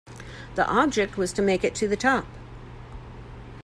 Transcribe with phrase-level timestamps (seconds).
[0.55, 2.25] The object was to make it to the top.